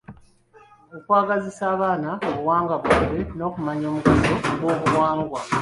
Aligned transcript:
Okwagazisa 0.97 1.63
abaana 1.75 2.09
obuwangwa 2.29 2.75
bwabwe 2.83 3.19
n’okumanya 3.37 3.85
omugaso 3.91 4.33
gw’obuwangwa. 4.59 5.39